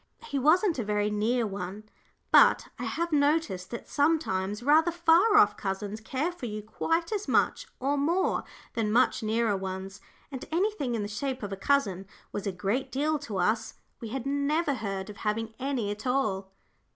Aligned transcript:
He 0.25 0.39
wasn't 0.39 0.79
a 0.79 0.83
very 0.83 1.11
near 1.11 1.45
one, 1.45 1.83
but 2.31 2.69
I 2.79 2.85
have 2.85 3.11
noticed 3.11 3.69
that 3.69 3.87
sometimes 3.87 4.63
rather 4.63 4.91
far 4.91 5.37
off 5.37 5.55
cousins 5.55 6.01
care 6.01 6.31
for 6.31 6.47
you 6.47 6.63
quite 6.63 7.11
as 7.11 7.27
much 7.27 7.67
or 7.79 7.97
more 7.99 8.43
than 8.73 8.91
much 8.91 9.21
nearer 9.21 9.55
ones. 9.55 10.01
And 10.31 10.43
anything 10.51 10.95
in 10.95 11.03
the 11.03 11.07
shape 11.07 11.43
of 11.43 11.53
a 11.53 11.55
cousin 11.55 12.07
was 12.31 12.47
a 12.47 12.51
great 12.51 12.91
deal 12.91 13.19
to 13.19 13.37
us; 13.37 13.75
we 13.99 14.09
had 14.09 14.25
never 14.25 14.73
heard 14.73 15.07
of 15.11 15.17
having 15.17 15.53
any 15.59 15.91
at 15.91 16.07
all. 16.07 16.51